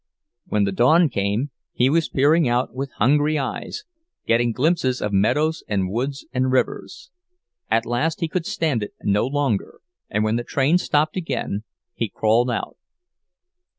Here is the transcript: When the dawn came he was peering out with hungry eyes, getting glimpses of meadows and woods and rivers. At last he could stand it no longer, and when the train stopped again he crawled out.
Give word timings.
When 0.47 0.63
the 0.63 0.71
dawn 0.71 1.09
came 1.09 1.51
he 1.73 1.87
was 1.87 2.09
peering 2.09 2.47
out 2.49 2.73
with 2.73 2.91
hungry 2.93 3.37
eyes, 3.37 3.83
getting 4.25 4.51
glimpses 4.51 4.99
of 4.99 5.13
meadows 5.13 5.63
and 5.67 5.91
woods 5.91 6.25
and 6.33 6.51
rivers. 6.51 7.11
At 7.69 7.85
last 7.85 8.19
he 8.19 8.27
could 8.27 8.47
stand 8.47 8.81
it 8.81 8.95
no 9.03 9.27
longer, 9.27 9.79
and 10.09 10.23
when 10.23 10.37
the 10.37 10.43
train 10.43 10.79
stopped 10.79 11.15
again 11.17 11.65
he 11.93 12.09
crawled 12.09 12.49
out. 12.49 12.77